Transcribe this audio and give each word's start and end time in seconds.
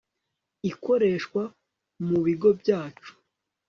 Ikoreshwa 0.69 1.41
mu 2.07 2.19
Bigo 2.25 2.49
Byacu 2.59 3.11